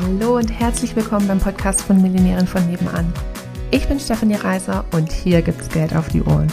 Hallo 0.00 0.38
und 0.38 0.48
herzlich 0.48 0.96
willkommen 0.96 1.28
beim 1.28 1.38
Podcast 1.38 1.82
von 1.82 2.00
Millionären 2.00 2.46
von 2.46 2.66
nebenan. 2.66 3.12
Ich 3.70 3.86
bin 3.88 4.00
Stefanie 4.00 4.36
Reiser 4.36 4.86
und 4.92 5.12
hier 5.12 5.42
gibt's 5.42 5.68
Geld 5.68 5.94
auf 5.94 6.08
die 6.08 6.22
Ohren. 6.22 6.50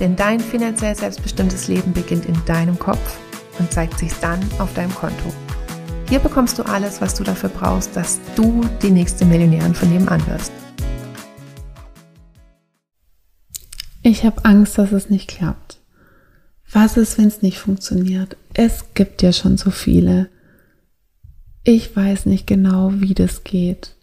Denn 0.00 0.16
dein 0.16 0.38
finanziell 0.38 0.94
selbstbestimmtes 0.94 1.66
Leben 1.68 1.94
beginnt 1.94 2.26
in 2.26 2.36
deinem 2.44 2.78
Kopf 2.78 3.18
und 3.58 3.72
zeigt 3.72 3.98
sich 3.98 4.12
dann 4.20 4.38
auf 4.58 4.74
deinem 4.74 4.94
Konto. 4.94 5.32
Hier 6.10 6.18
bekommst 6.18 6.58
du 6.58 6.62
alles, 6.64 7.00
was 7.00 7.14
du 7.14 7.24
dafür 7.24 7.48
brauchst, 7.48 7.96
dass 7.96 8.20
du 8.36 8.60
die 8.82 8.90
nächste 8.90 9.24
Millionärin 9.24 9.74
von 9.74 9.90
nebenan 9.90 10.26
wirst. 10.26 10.52
Ich 14.02 14.26
habe 14.26 14.44
Angst, 14.44 14.76
dass 14.76 14.92
es 14.92 15.08
nicht 15.08 15.28
klappt. 15.28 15.80
Was 16.70 16.98
ist, 16.98 17.16
wenn 17.16 17.28
es 17.28 17.40
nicht 17.40 17.56
funktioniert? 17.56 18.36
Es 18.52 18.92
gibt 18.92 19.22
ja 19.22 19.32
schon 19.32 19.56
so 19.56 19.70
viele 19.70 20.28
ich 21.64 21.96
weiß 21.96 22.26
nicht 22.26 22.46
genau, 22.46 22.92
wie 22.94 23.14
das 23.14 23.42
geht. 23.42 23.96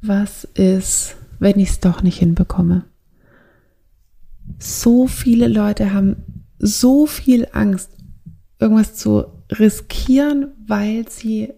Was 0.00 0.44
ist, 0.44 1.16
wenn 1.40 1.58
ich 1.58 1.70
es 1.70 1.80
doch 1.80 2.02
nicht 2.02 2.18
hinbekomme? 2.18 2.84
So 4.58 5.08
viele 5.08 5.48
Leute 5.48 5.92
haben 5.92 6.44
so 6.58 7.06
viel 7.06 7.48
Angst, 7.52 7.90
irgendwas 8.60 8.94
zu 8.94 9.26
riskieren, 9.50 10.52
weil 10.66 11.08
sie, 11.08 11.52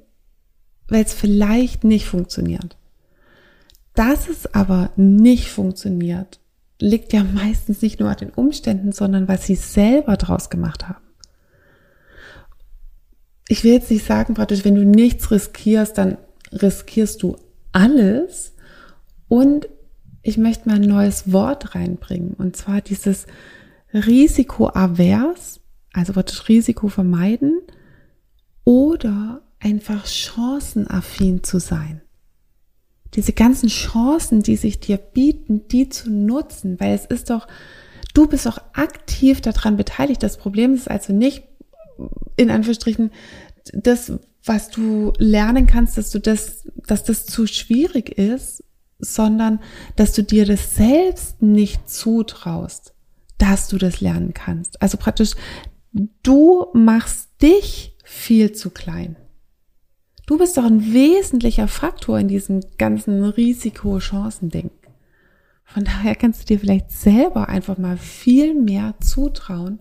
weil 0.88 1.04
es 1.04 1.12
vielleicht 1.12 1.84
nicht 1.84 2.06
funktioniert. 2.06 2.76
Dass 3.94 4.28
es 4.28 4.54
aber 4.54 4.90
nicht 4.96 5.48
funktioniert, 5.48 6.40
liegt 6.78 7.12
ja 7.12 7.22
meistens 7.22 7.82
nicht 7.82 8.00
nur 8.00 8.08
an 8.08 8.16
den 8.16 8.30
Umständen, 8.30 8.92
sondern 8.92 9.28
weil 9.28 9.38
sie 9.38 9.56
selber 9.56 10.16
draus 10.16 10.48
gemacht 10.48 10.88
haben 10.88 11.09
ich 13.50 13.64
will 13.64 13.72
jetzt 13.72 13.90
nicht 13.90 14.06
sagen, 14.06 14.34
praktisch, 14.34 14.64
wenn 14.64 14.76
du 14.76 14.84
nichts 14.84 15.32
riskierst, 15.32 15.98
dann 15.98 16.18
riskierst 16.52 17.20
du 17.20 17.36
alles. 17.72 18.54
Und 19.26 19.68
ich 20.22 20.38
möchte 20.38 20.68
mal 20.68 20.76
ein 20.76 20.82
neues 20.88 21.32
Wort 21.32 21.74
reinbringen. 21.74 22.34
Und 22.34 22.54
zwar 22.54 22.80
dieses 22.80 23.26
Risikoavers, 23.92 25.58
also 25.92 26.12
praktisch 26.12 26.48
Risiko 26.48 26.86
vermeiden 26.86 27.60
oder 28.62 29.42
einfach 29.58 30.06
chancenaffin 30.06 31.42
zu 31.42 31.58
sein. 31.58 32.02
Diese 33.14 33.32
ganzen 33.32 33.68
Chancen, 33.68 34.44
die 34.44 34.54
sich 34.54 34.78
dir 34.78 34.96
bieten, 34.96 35.66
die 35.66 35.88
zu 35.88 36.08
nutzen, 36.08 36.78
weil 36.78 36.94
es 36.94 37.04
ist 37.04 37.30
doch, 37.30 37.48
du 38.14 38.28
bist 38.28 38.46
doch 38.46 38.58
aktiv 38.74 39.40
daran 39.40 39.76
beteiligt. 39.76 40.22
Das 40.22 40.36
Problem 40.36 40.74
ist 40.74 40.88
also 40.88 41.12
nicht, 41.12 41.49
in 42.36 42.50
Anführungsstrichen 42.50 43.10
das, 43.72 44.12
was 44.44 44.70
du 44.70 45.12
lernen 45.18 45.66
kannst, 45.66 45.98
dass 45.98 46.10
du 46.10 46.18
das, 46.18 46.68
dass 46.86 47.04
das 47.04 47.26
zu 47.26 47.46
schwierig 47.46 48.10
ist, 48.18 48.64
sondern 48.98 49.60
dass 49.96 50.12
du 50.12 50.22
dir 50.22 50.46
das 50.46 50.74
selbst 50.74 51.42
nicht 51.42 51.88
zutraust, 51.88 52.94
dass 53.38 53.68
du 53.68 53.78
das 53.78 54.00
lernen 54.00 54.34
kannst. 54.34 54.80
Also 54.82 54.98
praktisch, 54.98 55.32
du 56.22 56.66
machst 56.74 57.30
dich 57.42 57.96
viel 58.04 58.52
zu 58.52 58.70
klein. 58.70 59.16
Du 60.26 60.38
bist 60.38 60.56
doch 60.56 60.64
ein 60.64 60.92
wesentlicher 60.92 61.66
Faktor 61.66 62.18
in 62.18 62.28
diesem 62.28 62.60
ganzen 62.78 63.24
Risiko-Chancen-Ding. 63.24 64.70
Von 65.64 65.84
daher 65.84 66.14
kannst 66.14 66.42
du 66.42 66.46
dir 66.46 66.60
vielleicht 66.60 66.90
selber 66.92 67.48
einfach 67.48 67.78
mal 67.78 67.96
viel 67.96 68.54
mehr 68.54 68.94
zutrauen 69.00 69.80